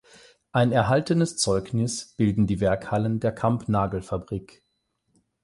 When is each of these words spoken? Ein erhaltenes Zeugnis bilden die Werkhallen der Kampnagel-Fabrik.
Ein 0.51 0.71
erhaltenes 0.71 1.37
Zeugnis 1.37 2.15
bilden 2.15 2.47
die 2.47 2.59
Werkhallen 2.59 3.19
der 3.19 3.33
Kampnagel-Fabrik. 3.33 4.63